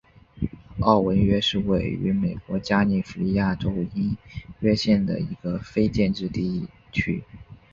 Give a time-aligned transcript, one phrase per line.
[0.79, 4.17] 奥文约是位于美国加利福尼亚州因
[4.61, 7.23] 约县的一个非建制地区。